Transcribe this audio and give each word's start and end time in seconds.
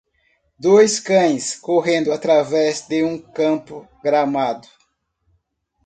Dois 0.59 0.99
cães 0.99 1.55
correndo 1.55 2.11
através 2.11 2.87
de 2.87 3.03
um 3.03 3.19
campo 3.19 3.87
gramado. 4.03 4.67